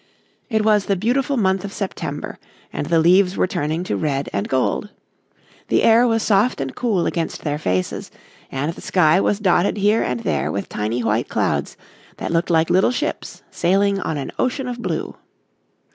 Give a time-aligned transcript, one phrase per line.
[0.49, 2.39] It was the beautiful month of September
[2.73, 4.89] and the leaves were turning to red and gold.
[5.67, 8.09] The air was soft and cool against their faces
[8.51, 11.77] and the sky was dotted here and there with tiny white clouds
[12.17, 15.15] that looked like little ships sailing on an ocean of blue.